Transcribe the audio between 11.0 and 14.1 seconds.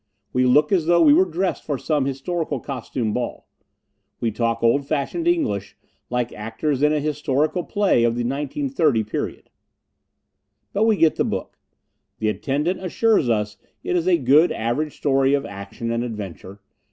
the book. The attendant assures us it is